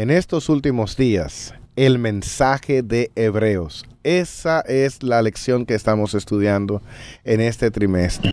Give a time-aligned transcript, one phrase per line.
[0.00, 3.84] En estos últimos días, el mensaje de Hebreos.
[4.02, 6.80] Esa es la lección que estamos estudiando
[7.22, 8.32] en este trimestre.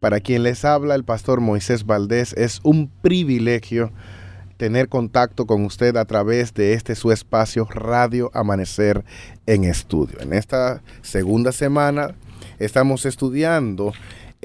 [0.00, 3.92] Para quien les habla el pastor Moisés Valdés, es un privilegio
[4.56, 9.04] tener contacto con usted a través de este su espacio Radio Amanecer
[9.46, 10.18] en Estudio.
[10.20, 12.16] En esta segunda semana
[12.58, 13.92] estamos estudiando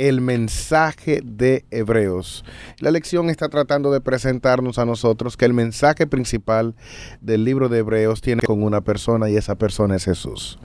[0.07, 2.43] el mensaje de Hebreos.
[2.79, 6.73] La lección está tratando de presentarnos a nosotros que el mensaje principal
[7.21, 10.57] del libro de Hebreos tiene con una persona y esa persona es Jesús.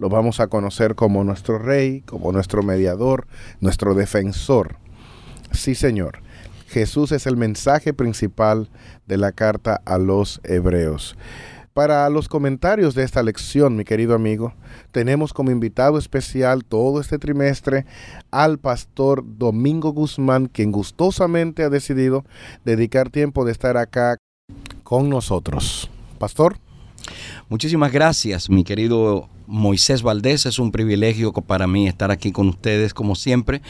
[0.00, 3.28] Lo vamos a conocer como nuestro rey, como nuestro mediador,
[3.60, 4.74] nuestro defensor.
[5.52, 6.18] Sí, Señor.
[6.66, 8.70] Jesús es el mensaje principal
[9.06, 11.16] de la carta a los hebreos.
[11.72, 14.52] Para los comentarios de esta lección, mi querido amigo,
[14.90, 17.86] tenemos como invitado especial todo este trimestre
[18.32, 22.24] al pastor Domingo Guzmán, quien gustosamente ha decidido
[22.64, 24.16] dedicar tiempo de estar acá
[24.82, 25.88] con nosotros.
[26.18, 26.56] Pastor.
[27.48, 30.46] Muchísimas gracias, mi querido Moisés Valdés.
[30.46, 33.60] Es un privilegio para mí estar aquí con ustedes como siempre.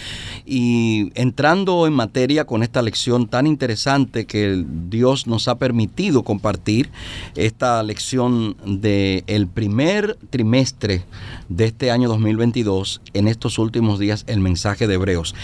[0.47, 6.91] Y entrando en materia con esta lección tan interesante que Dios nos ha permitido compartir,
[7.35, 11.03] esta lección del el primer trimestre
[11.49, 15.35] de este año 2022, en estos últimos días, el mensaje de Hebreos.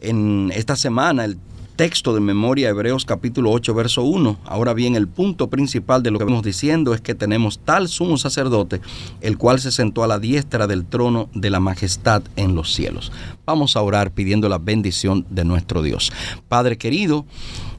[0.00, 1.38] En esta semana, el
[1.76, 4.38] texto de memoria Hebreos capítulo 8 verso 1.
[4.44, 8.16] Ahora bien, el punto principal de lo que vamos diciendo es que tenemos tal sumo
[8.16, 8.80] sacerdote,
[9.20, 13.10] el cual se sentó a la diestra del trono de la majestad en los cielos.
[13.44, 16.12] Vamos a orar pidiendo la bendición de nuestro Dios.
[16.48, 17.26] Padre querido,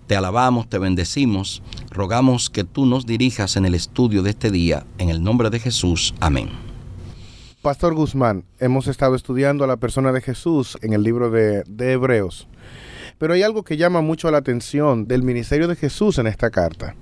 [0.07, 4.85] te alabamos, te bendecimos, rogamos que tú nos dirijas en el estudio de este día,
[4.97, 6.13] en el nombre de Jesús.
[6.19, 6.50] Amén.
[7.61, 12.47] Pastor Guzmán, hemos estado estudiando a la persona de Jesús en el libro de Hebreos.
[13.17, 16.95] Pero hay algo que llama mucho la atención del ministerio de Jesús en esta carta.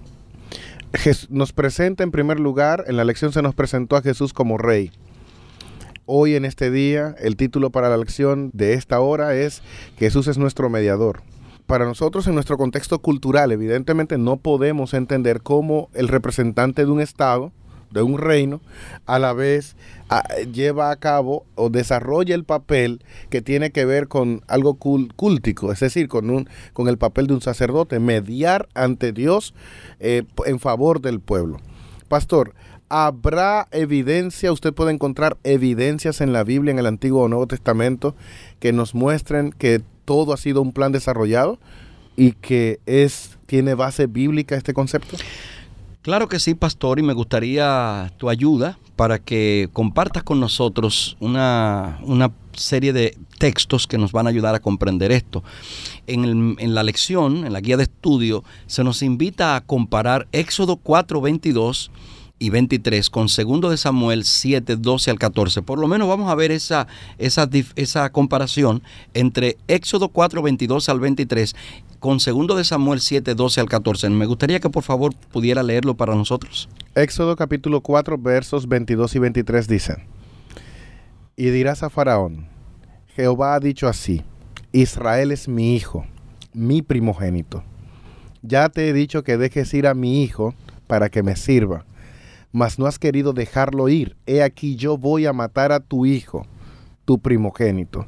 [1.29, 4.91] Nos presenta en primer lugar, en la lección se nos presentó a Jesús como rey.
[6.05, 9.63] Hoy en este día, el título para la lección de esta hora es
[9.97, 11.23] Jesús es nuestro mediador.
[11.65, 16.99] Para nosotros en nuestro contexto cultural, evidentemente no podemos entender cómo el representante de un
[16.99, 17.53] Estado,
[17.93, 18.61] de un reino,
[19.05, 19.75] a la vez
[20.51, 25.79] lleva a cabo o desarrolla el papel que tiene que ver con algo cultico, es
[25.79, 29.53] decir, con, un, con el papel de un sacerdote, mediar ante Dios
[29.99, 31.59] eh, en favor del pueblo.
[32.07, 32.53] Pastor,
[32.89, 38.15] ¿habrá evidencia, usted puede encontrar evidencias en la Biblia, en el Antiguo o Nuevo Testamento,
[38.59, 41.59] que nos muestren que todo ha sido un plan desarrollado
[42.15, 45.17] y que es, tiene base bíblica este concepto?
[46.03, 51.97] Claro que sí, pastor, y me gustaría tu ayuda para que compartas con nosotros una,
[52.55, 55.45] serie de textos que nos van a ayudar a comprender esto.
[56.05, 60.75] En, en, la lección, en la guía de estudio, se nos invita a comparar Éxodo
[60.75, 61.89] 4, 22
[62.39, 65.61] y 23 con 2 de Samuel 7, 12 al 14.
[65.61, 68.83] Por lo menos vamos a ver esa, esa, esa comparación
[69.13, 71.55] entre Éxodo 4, 22 al 23
[71.99, 74.09] con 2 de Samuel 7, 12 al 14.
[74.09, 76.67] Me gustaría que por favor pudiera leerlo para nosotros.
[76.95, 80.03] Éxodo capítulo 4 versos 22 y 23 dicen,
[81.35, 82.47] y dirás a Faraón,
[83.15, 84.21] Jehová ha dicho así,
[84.73, 86.05] Israel es mi hijo,
[86.53, 87.63] mi primogénito.
[88.41, 90.53] Ya te he dicho que dejes ir a mi hijo
[90.87, 91.85] para que me sirva,
[92.53, 94.15] mas no has querido dejarlo ir.
[94.25, 96.45] He aquí yo voy a matar a tu hijo,
[97.03, 98.05] tu primogénito.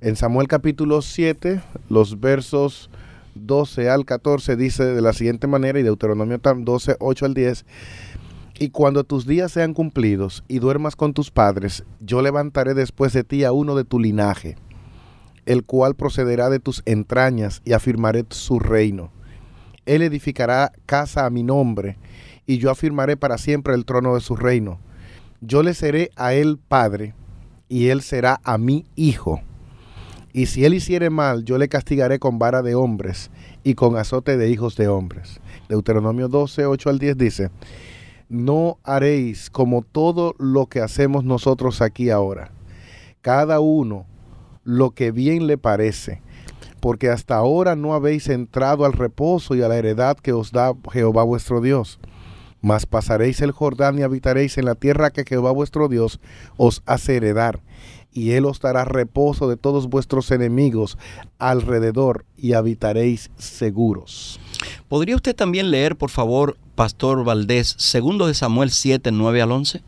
[0.00, 2.90] En Samuel capítulo 7, los versos
[3.34, 7.66] 12 al 14 dice de la siguiente manera y Deuteronomio 12, 8 al 10.
[8.58, 13.24] Y cuando tus días sean cumplidos y duermas con tus padres, yo levantaré después de
[13.24, 14.56] ti a uno de tu linaje,
[15.44, 19.12] el cual procederá de tus entrañas y afirmaré su reino.
[19.84, 21.98] Él edificará casa a mi nombre,
[22.46, 24.78] y yo afirmaré para siempre el trono de su reino.
[25.40, 27.14] Yo le seré a él padre,
[27.68, 29.40] y él será a mí hijo.
[30.32, 33.30] Y si él hiciere mal, yo le castigaré con vara de hombres
[33.64, 35.40] y con azote de hijos de hombres.
[35.68, 37.50] Deuteronomio 12, 8 al 10 dice,
[38.28, 42.50] no haréis como todo lo que hacemos nosotros aquí ahora,
[43.22, 44.06] cada uno
[44.64, 46.20] lo que bien le parece,
[46.80, 50.74] porque hasta ahora no habéis entrado al reposo y a la heredad que os da
[50.92, 51.98] Jehová vuestro Dios.
[52.60, 56.20] Mas pasaréis el Jordán y habitaréis en la tierra que Jehová vuestro Dios
[56.56, 57.60] os hace heredar,
[58.12, 60.96] y él os dará reposo de todos vuestros enemigos
[61.38, 64.40] alrededor, y habitaréis seguros.
[64.88, 69.82] ¿Podría usted también leer, por favor, Pastor Valdés, segundo de Samuel 7, 9 al 11?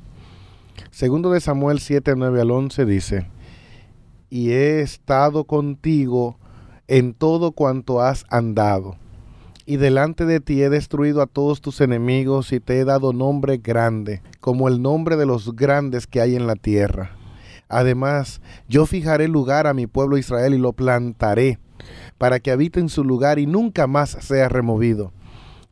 [0.91, 3.27] Segundo de Samuel 7, 9 al 11 dice,
[4.31, 6.39] y he estado contigo
[6.87, 8.97] en todo cuanto has andado,
[9.69, 13.59] y delante de ti he destruido a todos tus enemigos y te he dado nombre
[13.59, 17.19] grande, como el nombre de los grandes que hay en la tierra.
[17.69, 21.59] Además, yo fijaré lugar a mi pueblo Israel y lo plantaré,
[22.17, 25.13] para que habite en su lugar y nunca más sea removido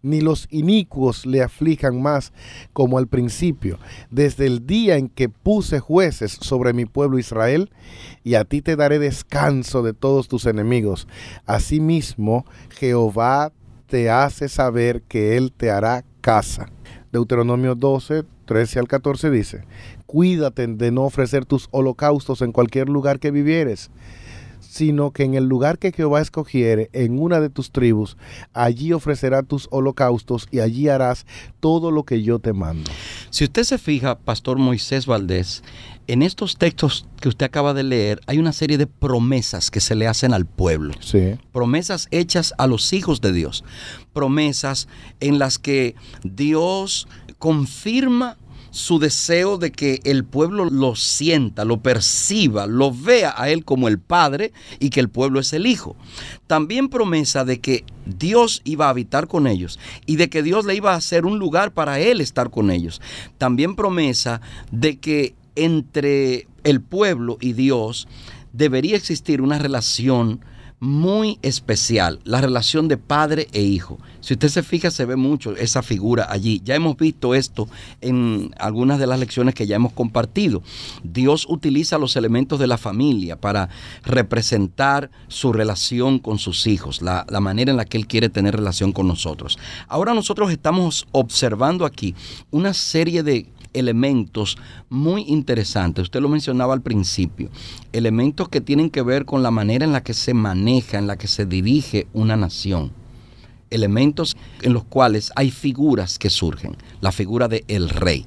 [0.03, 2.33] ni los inicuos le aflijan más
[2.73, 7.73] como al principio, desde el día en que puse jueces sobre mi pueblo Israel,
[8.23, 11.09] y a ti te daré descanso de todos tus enemigos.
[11.45, 12.47] Asimismo,
[12.79, 13.53] Jehová
[13.87, 16.67] te hace saber que Él te hará casa.
[17.13, 19.65] Deuteronomio 12, 13 al 14 dice,
[20.07, 23.91] Cuídate de no ofrecer tus holocaustos en cualquier lugar que vivieres
[24.77, 28.19] sino que en el lugar que Jehová escogiere, en una de tus tribus,
[28.53, 31.25] allí ofrecerá tus holocaustos y allí harás
[31.61, 32.91] todo lo que yo te mando.
[33.31, 35.63] Si usted se fija, Pastor Moisés Valdés,
[36.09, 39.95] en estos textos que usted acaba de leer hay una serie de promesas que se
[39.95, 40.93] le hacen al pueblo.
[41.01, 41.37] Sí.
[41.53, 43.65] Promesas hechas a los hijos de Dios.
[44.13, 44.89] Promesas
[45.21, 47.09] en las que Dios
[47.39, 48.37] confirma
[48.77, 53.89] su deseo de que el pueblo lo sienta, lo perciba, lo vea a él como
[53.89, 55.97] el Padre y que el pueblo es el Hijo.
[56.47, 60.75] También promesa de que Dios iba a habitar con ellos y de que Dios le
[60.75, 63.01] iba a hacer un lugar para él estar con ellos.
[63.39, 68.07] También promesa de que entre el pueblo y Dios
[68.53, 70.41] debería existir una relación
[70.79, 73.99] muy especial, la relación de padre e hijo.
[74.21, 76.61] Si usted se fija, se ve mucho esa figura allí.
[76.65, 77.69] Ya hemos visto esto
[78.01, 80.63] en algunas de las lecciones que ya hemos compartido.
[81.03, 83.71] Dios utiliza los elementos de la familia para
[84.05, 88.57] representar su relación con sus hijos, la, la manera en la que Él quiere tener
[88.57, 89.59] relación con nosotros.
[89.89, 92.15] Ahora nosotros estamos observando aquí
[92.51, 94.57] una serie de elementos
[94.89, 96.05] muy interesantes.
[96.05, 97.51] Usted lo mencionaba al principio.
[97.93, 101.17] Elementos que tienen que ver con la manera en la que se maneja, en la
[101.17, 102.93] que se dirige una nación.
[103.71, 106.77] Elementos en los cuales hay figuras que surgen.
[107.01, 108.27] La figura de rey.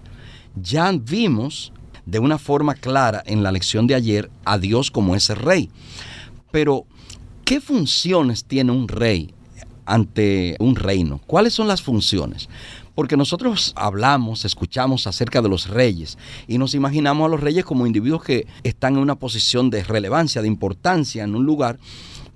[0.62, 1.72] Ya vimos
[2.06, 5.70] de una forma clara en la lección de ayer a Dios como ese rey.
[6.52, 6.86] Pero,
[7.46, 9.34] ¿qué funciones tiene un rey
[9.86, 11.22] ante un reino?
[11.28, 12.50] ¿Cuáles son las funciones?
[13.00, 16.18] Porque nosotros hablamos, escuchamos acerca de los reyes
[16.50, 20.42] y nos imaginamos a los reyes como individuos que están en una posición de relevancia,
[20.42, 21.80] de importancia en un lugar,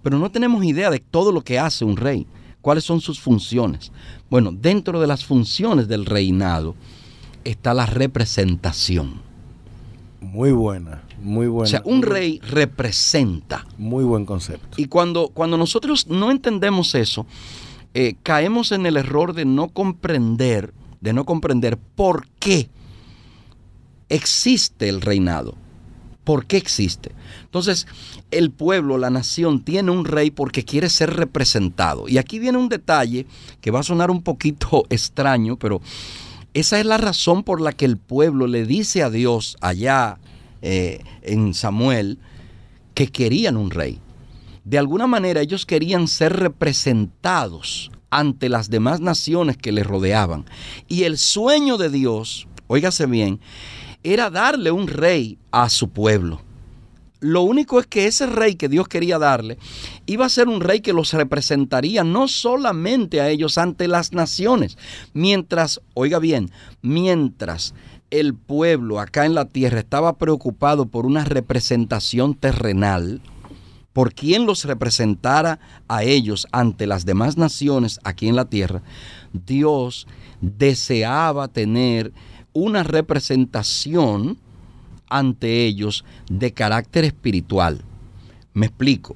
[0.02, 2.26] pero no tenemos idea de todo lo que hace un rey,
[2.62, 3.92] cuáles son sus funciones.
[4.30, 6.76] Bueno, dentro de las funciones del reinado
[7.44, 9.16] está la representación.
[10.22, 11.66] Muy buena, muy buena.
[11.66, 13.66] O sea, un rey representa.
[13.78, 14.82] Muy buen concepto.
[14.82, 17.26] Y cuando, cuando nosotros no entendemos eso,
[17.94, 22.70] eh, caemos en el error de no comprender, de no comprender por qué
[24.10, 25.56] existe el reinado.
[26.24, 27.12] ¿Por qué existe?
[27.44, 27.86] Entonces,
[28.32, 32.08] el pueblo, la nación, tiene un rey porque quiere ser representado.
[32.08, 33.26] Y aquí viene un detalle
[33.60, 35.82] que va a sonar un poquito extraño, pero
[36.54, 40.18] esa es la razón por la que el pueblo le dice a Dios allá
[40.62, 42.20] eh, en Samuel
[42.94, 44.00] que querían un rey
[44.64, 50.46] de alguna manera ellos querían ser representados ante las demás naciones que les rodeaban.
[50.88, 53.40] Y el sueño de Dios, óigase bien,
[54.04, 56.42] era darle un rey a su pueblo.
[57.20, 59.58] Lo único es que ese rey que Dios quería darle
[60.06, 64.78] iba a ser un rey que los representaría no solamente a ellos ante las naciones,
[65.14, 66.52] mientras, oiga bien,
[66.82, 67.74] mientras
[68.12, 73.22] el pueblo acá en la tierra estaba preocupado por una representación terrenal,
[73.94, 78.82] por quien los representara a ellos ante las demás naciones aquí en la tierra,
[79.32, 80.08] Dios
[80.42, 82.12] deseaba tener
[82.54, 84.38] una representación
[85.08, 87.84] ante ellos de carácter espiritual.
[88.54, 89.16] Me explico.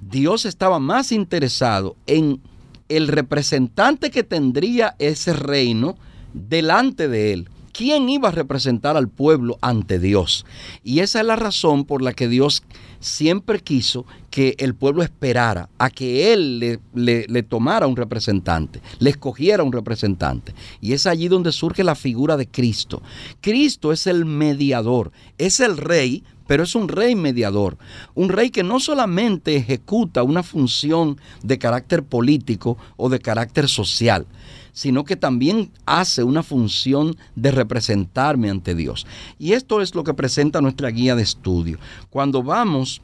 [0.00, 2.40] Dios estaba más interesado en
[2.88, 5.96] el representante que tendría ese reino
[6.34, 7.48] delante de él.
[7.74, 10.46] ¿Quién iba a representar al pueblo ante Dios?
[10.84, 12.62] Y esa es la razón por la que Dios
[13.00, 19.10] siempre quiso que el pueblo esperara a que Él le, le, tomara un representante, le
[19.10, 20.54] escogiera un representante.
[20.80, 23.02] Y es allí donde surge la figura de Cristo.
[23.40, 27.78] Cristo es el mediador, es el rey, pero es un rey mediador,
[28.14, 34.26] un rey que no solamente ejecuta una función de carácter político o de carácter social,
[34.72, 39.06] sino que también hace una función de representarme ante Dios.
[39.38, 41.78] Y esto es lo que presenta nuestra guía de estudio.
[42.10, 43.00] Cuando vamos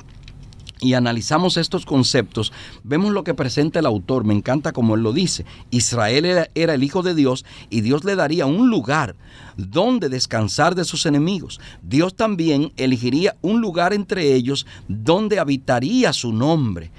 [0.81, 2.53] y analizamos estos conceptos,
[2.85, 4.25] vemos lo que presenta el autor.
[4.25, 5.45] Me encanta como él lo dice.
[5.71, 9.15] Israel era, el Hijo de Dios y Dios le daría un lugar
[9.57, 11.61] donde descansar de sus enemigos.
[11.83, 16.91] Dios también elegiría un lugar entre ellos donde habitaría su nombre.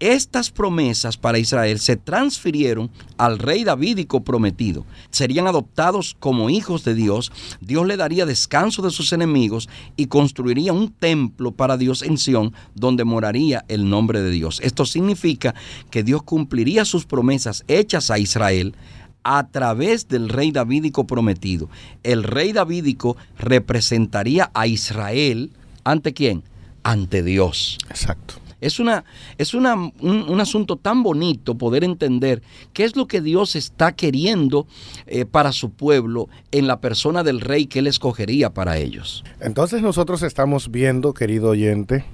[0.00, 4.84] Estas promesas para Israel se transfirieron al rey davídico prometido.
[5.10, 7.32] Serían adoptados como hijos de Dios.
[7.60, 12.52] Dios le daría descanso de sus enemigos y construiría un templo para Dios en Sión
[12.74, 13.29] donde moraría
[13.68, 14.60] el nombre de Dios.
[14.62, 15.54] Esto significa
[15.90, 18.74] que Dios cumpliría sus promesas hechas a Israel
[19.22, 21.68] a través del rey davídico prometido.
[22.02, 25.50] El rey davídico representaría a Israel
[25.84, 26.42] ante quién?
[26.82, 27.78] Ante Dios.
[27.88, 28.34] Exacto.
[28.60, 29.04] Es, una,
[29.38, 32.42] es una, un, asunto tan bonito poder entender
[32.74, 34.66] qué es lo que Dios está queriendo
[35.06, 39.24] eh, para su pueblo en la persona del rey que él escogería para ellos.
[39.40, 42.04] Entonces nosotros estamos viendo, querido oyente,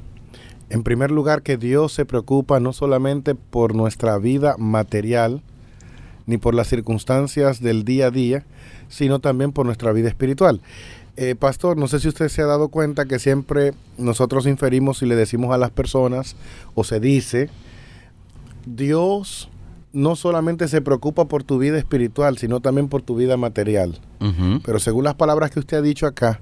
[0.71, 5.43] en primer lugar que Dios se preocupa no solamente por nuestra vida material,
[6.27, 8.45] ni por las circunstancias del día a día,
[8.89, 10.61] sino también por nuestra vida espiritual.
[11.17, 15.07] Eh, pastor, no sé si usted se ha dado cuenta que siempre nosotros inferimos y
[15.07, 16.37] le decimos a las personas,
[16.75, 17.49] o se dice,
[18.67, 19.49] Dios
[19.93, 23.99] no solamente se preocupa por tu vida espiritual, sino también por tu vida material.
[24.65, 26.41] Pero según las palabras que usted ha dicho acá,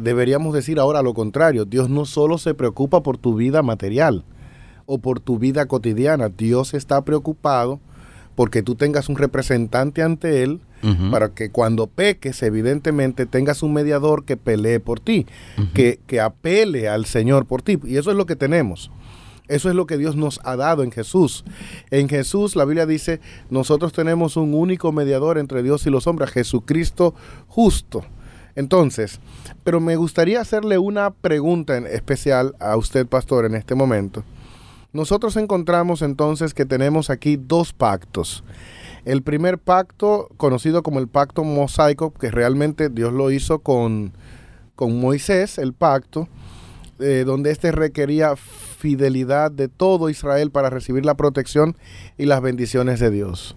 [0.00, 1.64] deberíamos decir ahora lo contrario.
[1.64, 4.24] Dios no solo se preocupa por tu vida material
[4.86, 7.80] o por tu vida cotidiana, Dios está preocupado
[8.34, 10.60] porque tú tengas un representante ante Él
[11.12, 15.26] para que cuando peques, evidentemente, tengas un mediador que pelee por ti,
[15.74, 17.78] que, que apele al Señor por ti.
[17.84, 18.90] Y eso es lo que tenemos.
[19.46, 21.44] Eso es lo que Dios nos ha dado en Jesús.
[21.90, 26.30] En Jesús la Biblia dice, nosotros tenemos un único mediador entre Dios y los hombres,
[26.30, 27.14] Jesucristo
[27.46, 28.04] justo.
[28.54, 29.20] Entonces,
[29.64, 34.24] pero me gustaría hacerle una pregunta en especial a usted, pastor, en este momento.
[34.92, 38.44] Nosotros encontramos entonces que tenemos aquí dos pactos.
[39.04, 44.12] El primer pacto, conocido como el pacto mosaico, que realmente Dios lo hizo con,
[44.74, 46.28] con Moisés, el pacto,
[47.00, 51.76] eh, donde éste requería fidelidad de todo Israel para recibir la protección
[52.18, 53.56] y las bendiciones de Dios.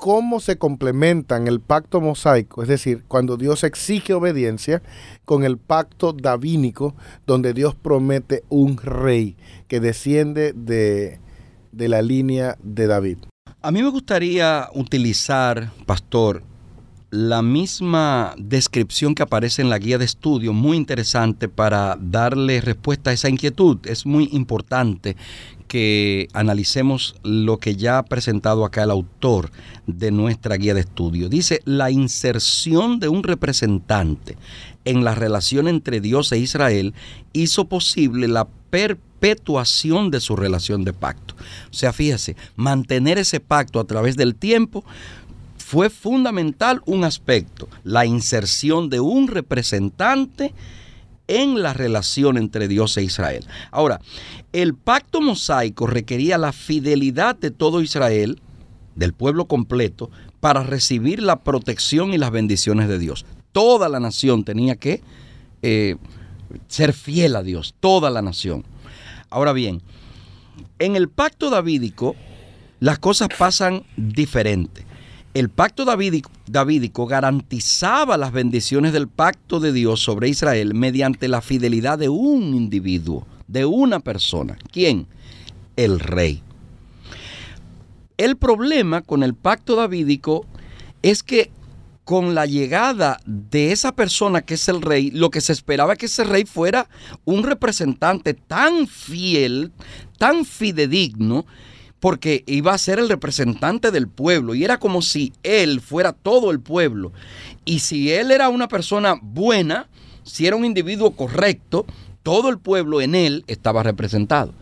[0.00, 2.62] ¿Cómo se complementan el pacto mosaico?
[2.62, 4.80] Es decir, cuando Dios exige obediencia
[5.26, 6.94] con el pacto davínico,
[7.26, 9.36] donde Dios promete un rey
[9.68, 11.20] que desciende de,
[11.72, 13.18] de la línea de David.
[13.60, 16.44] A mí me gustaría utilizar, pastor,
[17.10, 23.10] la misma descripción que aparece en la guía de estudio, muy interesante para darle respuesta
[23.10, 23.78] a esa inquietud.
[23.84, 25.18] Es muy importante
[25.70, 29.52] que analicemos lo que ya ha presentado acá el autor
[29.86, 31.28] de nuestra guía de estudio.
[31.28, 34.36] Dice, la inserción de un representante
[34.84, 36.92] en la relación entre Dios e Israel
[37.32, 41.36] hizo posible la perpetuación de su relación de pacto.
[41.70, 44.84] O sea, fíjese, mantener ese pacto a través del tiempo
[45.56, 50.52] fue fundamental un aspecto, la inserción de un representante
[51.30, 53.46] en la relación entre Dios e Israel.
[53.70, 54.00] Ahora,
[54.52, 58.40] el pacto mosaico requería la fidelidad de todo Israel,
[58.96, 60.10] del pueblo completo,
[60.40, 63.26] para recibir la protección y las bendiciones de Dios.
[63.52, 65.02] Toda la nación tenía que
[65.62, 65.96] eh,
[66.66, 68.64] ser fiel a Dios, toda la nación.
[69.28, 69.82] Ahora bien,
[70.80, 72.16] en el pacto davídico
[72.80, 74.84] las cosas pasan diferente.
[75.32, 81.98] El pacto davídico, garantizaba las bendiciones del pacto de Dios sobre Israel mediante la fidelidad
[81.98, 84.58] de un individuo, de una persona.
[84.72, 85.06] ¿Quién?
[85.76, 86.42] El rey.
[88.16, 90.46] El problema con el pacto davídico
[91.02, 91.52] es que
[92.02, 96.06] con la llegada de esa persona que es el rey, lo que se esperaba que
[96.06, 96.88] ese rey fuera
[97.24, 99.70] un representante tan fiel,
[100.18, 101.46] tan fidedigno,
[102.00, 106.50] porque iba a ser el representante del pueblo y era como si él fuera todo
[106.50, 107.12] el pueblo.
[107.64, 109.88] Y si él era una persona buena,
[110.24, 111.86] si era un individuo correcto,
[112.22, 114.54] todo el pueblo en él estaba representado.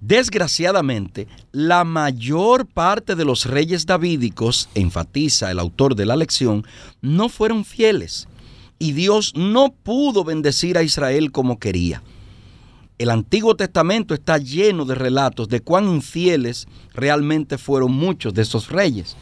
[0.00, 6.66] Desgraciadamente, la mayor parte de los reyes davídicos, enfatiza el autor de la lección,
[7.00, 8.28] no fueron fieles
[8.78, 12.02] y Dios no pudo bendecir a Israel como quería.
[12.96, 18.70] El Antiguo Testamento está lleno de relatos de cuán infieles realmente fueron muchos de esos
[18.70, 19.16] reyes.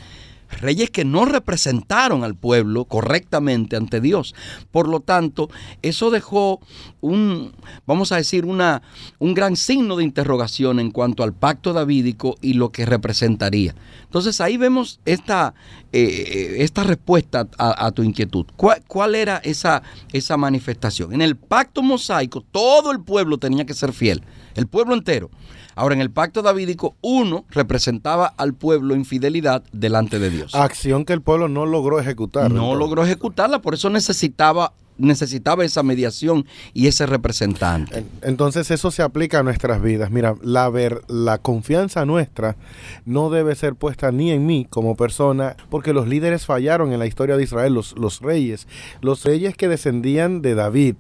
[0.61, 4.35] Reyes que no representaron al pueblo correctamente ante Dios.
[4.71, 5.51] Por lo tanto,
[5.83, 6.61] eso dejó
[7.01, 7.53] un,
[7.87, 8.83] vamos a decir, una,
[9.19, 13.75] un gran signo de interrogación en cuanto al pacto davídico y lo que representaría.
[14.05, 15.55] Entonces ahí vemos esta,
[15.93, 18.47] eh, esta respuesta a, tu inquietud.
[18.57, 19.83] ¿Cuál, ¿Cuál, era esa,
[20.13, 21.13] esa manifestación?
[21.13, 24.23] En el pacto mosaico todo el pueblo tenía que ser fiel,
[24.55, 25.31] el pueblo entero.
[25.75, 30.55] Ahora, en el pacto davídico, uno representaba al pueblo en fidelidad delante de Dios.
[30.55, 32.51] Acción que el pueblo no logró ejecutar.
[32.51, 38.05] No logró ejecutarla, por eso necesitaba necesitaba esa mediación y ese representante.
[38.23, 40.11] Entonces eso se aplica a nuestras vidas.
[40.11, 42.57] Mira, la, ver, la confianza nuestra
[43.05, 47.07] no debe ser puesta ni en mí como persona, porque los líderes fallaron en la
[47.07, 48.69] historia de Israel, los, los reyes,
[49.01, 50.97] los reyes que descendían de David,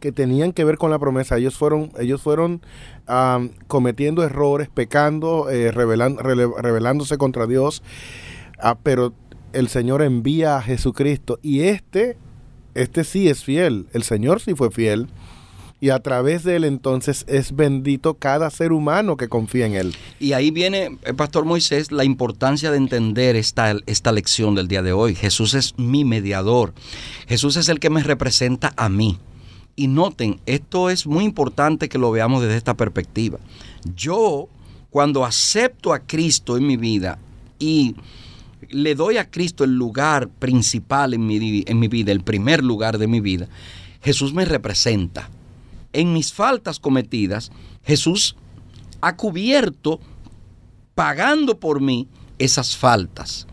[0.00, 1.36] que tenían que ver con la promesa.
[1.36, 2.62] Ellos fueron, ellos fueron
[3.68, 7.82] cometiendo errores, pecando, eh, rebelándose contra Dios,
[8.58, 9.12] ah, pero
[9.52, 12.16] el Señor envía a Jesucristo y este,
[12.74, 15.08] este sí es fiel, el Señor sí fue fiel.
[15.78, 19.94] Y a través de él entonces es bendito cada ser humano que confía en él.
[20.18, 24.82] Y ahí viene, eh, Pastor Moisés, la importancia de entender esta, esta lección del día
[24.82, 25.14] de hoy.
[25.14, 26.72] Jesús es mi mediador.
[27.28, 29.18] Jesús es el que me representa a mí.
[29.76, 33.38] Y noten, esto es muy importante que lo veamos desde esta perspectiva.
[33.94, 34.48] Yo,
[34.88, 37.18] cuando acepto a Cristo en mi vida
[37.58, 37.94] y
[38.70, 42.96] le doy a Cristo el lugar principal en mi, en mi vida, el primer lugar
[42.96, 43.48] de mi vida,
[44.02, 45.28] Jesús me representa.
[45.92, 47.52] En mis faltas cometidas,
[47.84, 48.36] Jesús
[49.02, 50.00] ha cubierto,
[50.94, 53.46] pagando por mí, esas faltas.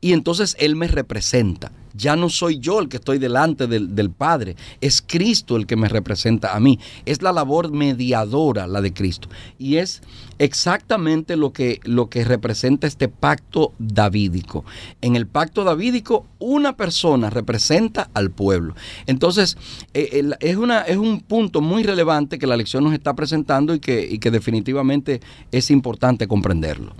[0.00, 4.56] Y entonces Él me representa ya no soy yo el que estoy delante del, Padre,
[4.80, 6.78] es Cristo el que me representa a mí.
[7.04, 9.28] Es la labor mediadora la de Cristo.
[9.58, 10.00] Y es
[10.38, 14.64] exactamente lo que, lo que representa este pacto davídico.
[15.02, 18.74] En el pacto davídico, una persona representa al pueblo.
[19.06, 19.58] Entonces,
[19.92, 23.80] eh, es, una, es un punto muy relevante que la lección nos está presentando y
[23.80, 26.94] que, y que definitivamente es importante comprenderlo.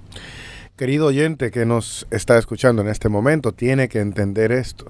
[0.79, 4.87] Querido oyente que nos está escuchando en este momento, tiene que entender esto.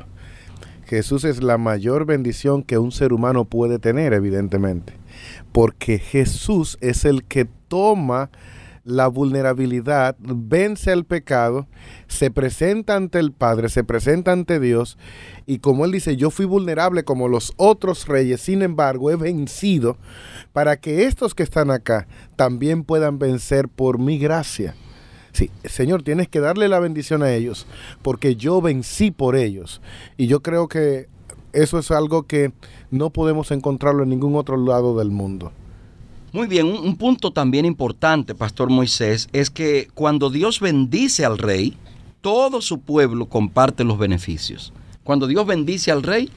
[0.84, 4.92] Jesús es la mayor bendición que un ser humano puede tener, evidentemente,
[5.50, 8.28] porque Jesús es el que toma
[8.84, 11.66] la vulnerabilidad, vence el pecado,
[12.06, 14.98] se presenta ante el Padre, se presenta ante Dios,
[15.46, 19.96] y como él dice, yo fui vulnerable como los otros reyes, sin embargo, he vencido
[20.52, 24.74] para que estos que están acá también puedan vencer por mi gracia.
[25.32, 27.66] Sí, Señor, tienes que darle la bendición a ellos,
[28.02, 29.80] porque yo vencí por ellos.
[30.16, 31.08] Y yo creo que
[31.52, 32.52] eso es algo que
[32.90, 35.52] no podemos encontrarlo en ningún otro lado del mundo.
[36.32, 41.74] Muy bien, un, punto también importante, Pastor Moisés, es que cuando Dios bendice al rey,
[42.20, 44.72] todo su pueblo comparte los beneficios.
[45.04, 46.30] Cuando Dios bendice al rey,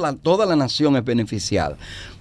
[0.00, 1.76] la, toda la nación es beneficiada.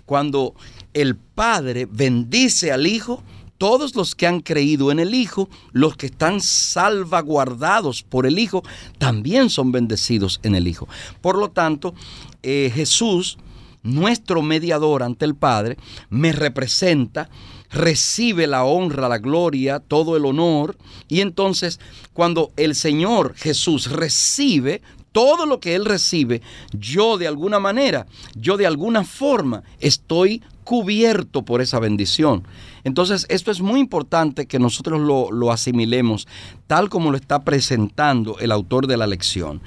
[0.06, 0.54] Cuando
[0.94, 3.24] el Padre bendice al Hijo,
[3.64, 8.62] todos los que han creído en el Hijo, los que están salvaguardados por el Hijo,
[8.98, 10.90] también son bendecidos en el Hijo.
[11.22, 11.94] Por lo tanto,
[12.42, 13.38] eh, Jesús,
[13.82, 15.78] nuestro mediador ante el Padre,
[16.10, 17.30] me representa,
[17.72, 20.76] recibe la honra, la gloria, todo el honor.
[21.08, 21.80] Y entonces,
[22.12, 24.82] cuando el Señor Jesús recibe
[25.14, 26.42] todo lo que Él recibe,
[26.74, 32.44] yo de alguna manera, yo de alguna forma estoy cubierto por esa bendición.
[32.84, 36.28] Entonces, esto es muy importante que nosotros lo, asimilemos
[36.68, 39.62] tal como lo está presentando el autor de la lección.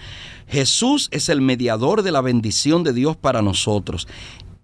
[0.48, 4.06] Jesús es el mediador de la bendición de Dios para nosotros.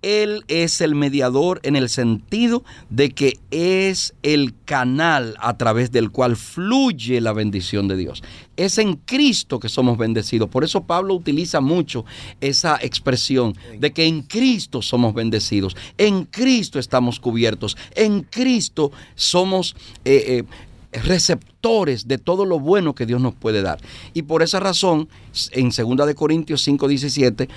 [0.03, 6.11] Él es el mediador en el sentido de que es el canal a través del
[6.11, 8.23] cual fluye la bendición de Dios.
[8.57, 10.49] Es en Cristo que somos bendecidos.
[10.51, 12.05] Por eso Pablo utiliza mucho
[12.41, 15.77] esa expresión de que en Cristo somos bendecidos.
[15.97, 17.77] En Cristo estamos cubiertos.
[17.95, 19.77] En Cristo somos...
[20.05, 20.45] Eh, eh,
[20.93, 23.81] receptores de todo lo bueno que Dios nos puede dar.
[24.12, 25.09] Y por esa razón,
[25.53, 27.49] en 2 de Corintios 5:17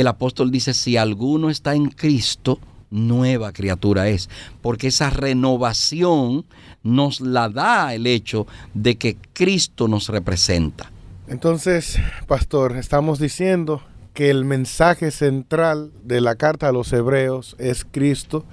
[0.00, 4.28] el apóstol dice, si alguno está en Cristo, nueva criatura es,
[4.60, 6.44] porque esa renovación
[6.82, 10.92] nos la da el hecho de que Cristo nos representa.
[11.28, 13.82] Entonces, pastor, estamos diciendo
[14.12, 18.44] que el mensaje central de la carta a los hebreos es Cristo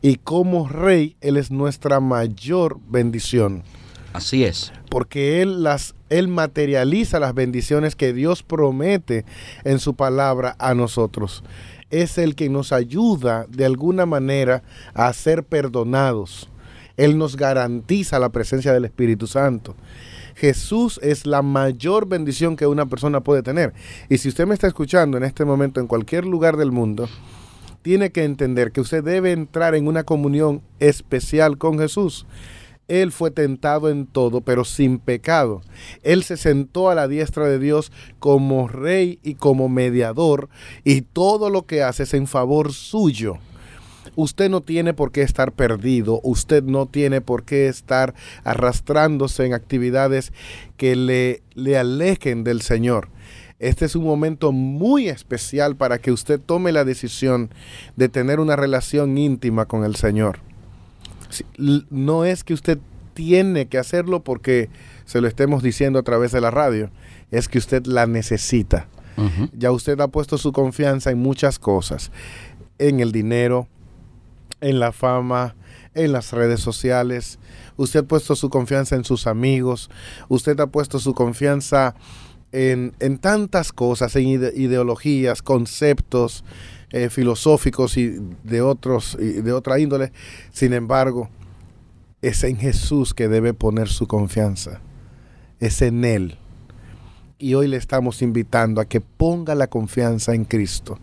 [0.00, 3.64] y como rey Él es nuestra mayor bendición.
[4.14, 4.72] Así es.
[4.88, 9.24] Porque Él las él materializa las bendiciones que Dios promete
[9.64, 11.42] en su palabra a nosotros.
[11.90, 14.62] Es el que nos ayuda de alguna manera
[14.94, 16.48] a ser perdonados.
[16.96, 19.74] Él nos garantiza la presencia del Espíritu Santo.
[20.36, 23.72] Jesús es la mayor bendición que una persona puede tener.
[24.08, 27.08] Y si usted me está escuchando en este momento en cualquier lugar del mundo,
[27.82, 32.24] tiene que entender que usted debe entrar en una comunión especial con Jesús.
[32.88, 35.62] Él fue tentado en todo, pero sin pecado.
[36.02, 40.48] Él se sentó a la diestra de Dios como rey y como mediador,
[40.84, 43.38] y todo lo que hace es en favor suyo.
[44.16, 49.54] Usted no tiene por qué estar perdido, usted no tiene por qué estar arrastrándose en
[49.54, 50.32] actividades
[50.76, 53.08] que le, le alejen del Señor.
[53.58, 57.50] Este es un momento muy especial para que usted tome la decisión
[57.96, 60.38] de tener una relación íntima con el Señor.
[61.90, 62.78] No es que usted
[63.14, 64.68] tiene que hacerlo porque
[65.04, 66.90] se lo estemos diciendo a través de la radio,
[67.30, 68.88] es que usted la necesita.
[69.56, 72.10] Ya usted ha puesto su confianza en muchas cosas,
[72.78, 73.68] en el dinero,
[74.60, 75.54] en la fama,
[75.94, 77.38] en las redes sociales.
[77.76, 79.88] Usted ha puesto su confianza en sus amigos.
[80.28, 81.94] Usted ha puesto su confianza
[82.50, 86.44] en, tantas cosas, en ideologías, conceptos
[86.94, 90.12] eh, filosóficos y de otros y de otra índole.
[90.52, 91.28] Sin embargo,
[92.22, 94.80] es en Jesús que debe poner su confianza.
[95.58, 96.38] Es en Él.
[97.38, 100.98] Y hoy le estamos invitando a que ponga la confianza en Cristo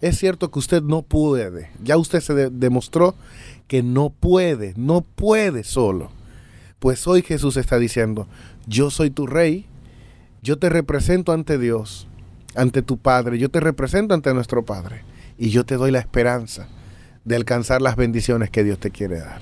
[0.00, 1.70] es cierto que usted no puede.
[1.82, 3.14] Ya usted se demostró
[3.66, 6.10] que no puede, no puede solo.
[6.78, 8.28] Pues hoy Jesús está diciendo,
[8.66, 9.66] yo soy tu rey,
[10.42, 12.06] yo te represento ante Dios,
[12.54, 15.02] ante tu Padre, yo te represento ante nuestro Padre
[15.38, 16.68] y yo te doy la esperanza
[17.24, 19.40] de alcanzar las bendiciones que Dios te quiere dar.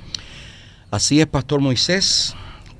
[0.91, 2.35] Así es, Pastor Moisés.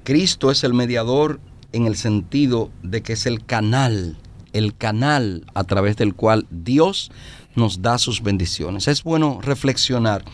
[0.05, 1.41] Cristo es el mediador
[1.73, 4.17] en el sentido de que es el canal,
[4.53, 7.11] el canal a través del cual Dios
[7.55, 8.87] nos da sus bendiciones.
[8.87, 10.25] Es bueno reflexionar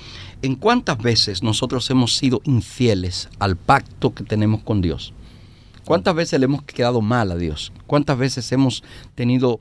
[0.43, 5.15] en cuántas veces nosotros hemos sido infieles al pacto que tenemos con Dios.
[5.85, 7.73] ¿Cuántas veces le hemos quedado mal a Dios?
[7.87, 9.61] ¿Cuántas veces hemos tenido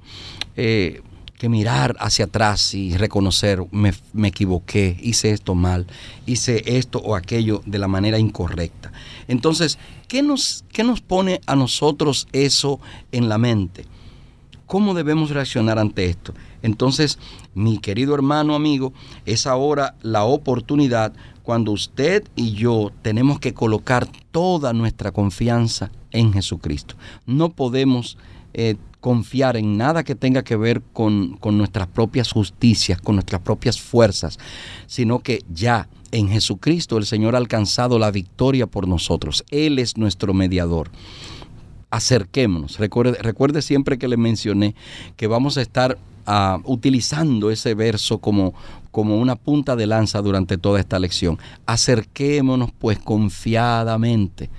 [0.56, 1.02] eh,
[1.42, 5.88] que mirar hacia atrás y reconocer, me, me, equivoqué, hice esto mal,
[6.28, 8.92] hice esto o aquello de la manera incorrecta?
[9.28, 12.80] Entonces, ¿qué nos, qué nos pone a nosotros eso
[13.12, 13.88] en la mente?
[14.68, 16.36] ¿Cómo debemos reaccionar ante esto?
[16.62, 17.18] Entonces,
[17.56, 18.94] mi querido hermano, amigo,
[19.26, 26.34] es ahora la oportunidad cuando usted y yo tenemos que colocar toda nuestra confianza en
[26.34, 26.94] Jesucristo.
[27.26, 28.20] No podemos
[28.54, 33.42] eh, confiar en nada que tenga que ver con, con nuestras propias justicias, con nuestras
[33.42, 34.40] propias fuerzas,
[34.88, 39.44] sino que ya en Jesucristo el Señor ha alcanzado la victoria por nosotros.
[39.50, 40.90] Él es nuestro mediador
[41.92, 42.80] acerquémonos.
[42.80, 44.74] Recuerde, siempre que le mencioné
[45.18, 46.00] que vamos a estar
[46.64, 48.54] utilizando ese verso como,
[48.90, 51.38] como una punta de lanza durante toda esta lección.
[51.66, 54.50] Acerquémonos pues confiadamente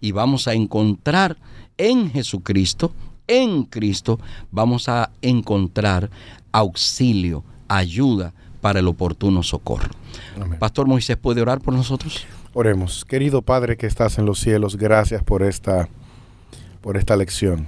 [0.00, 1.38] y vamos a encontrar
[1.78, 2.92] en Jesucristo,
[3.26, 4.18] en Cristo,
[4.50, 6.10] vamos a encontrar
[6.52, 9.90] auxilio, ayuda para el oportuno socorro.
[10.58, 12.26] Pastor Moisés, ¿puede orar por nosotros?
[12.54, 13.04] Oremos.
[13.04, 15.88] Querido Padre que estás en los cielos, gracias por esta,
[16.80, 17.66] por esta lección.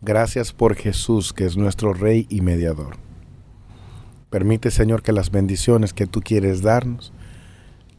[0.00, 2.96] Gracias por Jesús, que es nuestro Rey y mediador.
[4.30, 7.12] Permite, Señor, que las bendiciones que tú quieres darnos,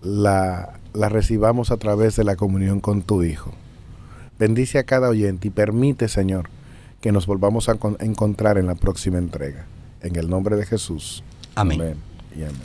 [0.01, 3.53] las la recibamos a través de la comunión con tu Hijo.
[4.39, 6.49] Bendice a cada oyente y permite, Señor,
[7.01, 9.65] que nos volvamos a encontrar en la próxima entrega.
[10.01, 11.23] En el nombre de Jesús.
[11.55, 11.81] Amén.
[11.81, 11.97] amén.
[12.35, 12.61] Y amén.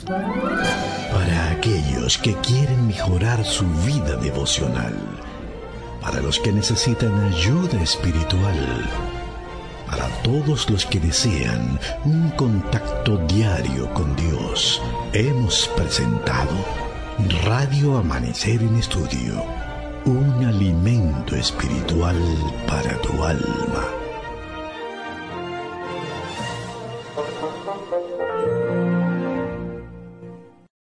[1.11, 4.93] Para aquellos que quieren mejorar su vida devocional,
[6.01, 8.89] para los que necesitan ayuda espiritual,
[9.87, 14.81] para todos los que desean un contacto diario con Dios,
[15.13, 16.53] hemos presentado
[17.43, 19.43] Radio Amanecer en Estudio,
[20.05, 22.17] un alimento espiritual
[22.67, 24.02] para tu alma.